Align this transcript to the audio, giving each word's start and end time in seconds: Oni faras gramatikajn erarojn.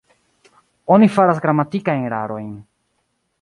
Oni 0.95 1.09
faras 1.17 1.41
gramatikajn 1.43 2.09
erarojn. 2.09 2.49